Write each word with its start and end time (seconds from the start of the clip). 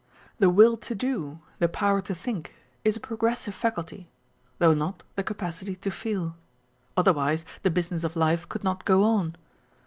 The 0.39 0.49
will 0.49 0.77
to 0.77 0.95
do, 0.95 1.41
the 1.59 1.69
power 1.69 2.01
to 2.01 2.15
think, 2.15 2.55
is 2.83 2.97
a 2.97 2.99
progressive 2.99 3.53
faculty, 3.53 4.09
though 4.57 4.73
not 4.73 5.03
the 5.15 5.23
capacity 5.23 5.75
to 5.75 5.91
feel. 5.91 6.35
Otherwise, 6.97 7.45
the 7.61 7.69
business 7.69 8.03
of 8.03 8.15
life 8.15 8.49
could 8.49 8.63
not 8.63 8.83
go 8.83 9.03
on. 9.03 9.35